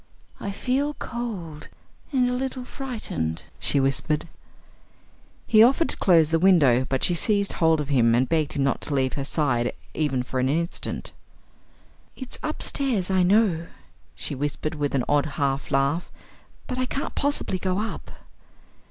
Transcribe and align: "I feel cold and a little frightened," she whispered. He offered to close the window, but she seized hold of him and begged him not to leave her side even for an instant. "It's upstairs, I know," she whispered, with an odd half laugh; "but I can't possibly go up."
"I 0.39 0.49
feel 0.51 0.95
cold 0.95 1.67
and 2.11 2.27
a 2.27 2.33
little 2.33 2.65
frightened," 2.65 3.43
she 3.59 3.79
whispered. 3.79 4.27
He 5.45 5.61
offered 5.61 5.89
to 5.89 5.97
close 5.97 6.31
the 6.31 6.39
window, 6.39 6.87
but 6.89 7.03
she 7.03 7.13
seized 7.13 7.53
hold 7.53 7.79
of 7.79 7.89
him 7.89 8.15
and 8.15 8.27
begged 8.27 8.53
him 8.53 8.63
not 8.63 8.81
to 8.81 8.95
leave 8.95 9.13
her 9.13 9.23
side 9.23 9.73
even 9.93 10.23
for 10.23 10.39
an 10.39 10.49
instant. 10.49 11.11
"It's 12.15 12.39
upstairs, 12.41 13.11
I 13.11 13.21
know," 13.21 13.67
she 14.15 14.33
whispered, 14.33 14.73
with 14.73 14.95
an 14.95 15.03
odd 15.07 15.27
half 15.37 15.69
laugh; 15.69 16.11
"but 16.65 16.79
I 16.79 16.87
can't 16.87 17.13
possibly 17.13 17.59
go 17.59 17.77
up." 17.77 18.09